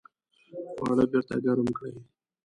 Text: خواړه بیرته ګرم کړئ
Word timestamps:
خواړه 0.75 1.05
بیرته 1.11 1.35
ګرم 1.45 1.67
کړئ 1.77 1.95